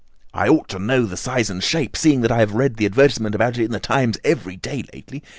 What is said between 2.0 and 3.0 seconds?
that I have read the